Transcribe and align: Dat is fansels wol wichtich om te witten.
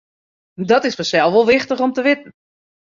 Dat 0.71 0.83
is 0.87 0.97
fansels 0.99 1.33
wol 1.33 1.47
wichtich 1.53 1.79
om 1.85 1.93
te 1.93 2.01
witten. 2.07 2.31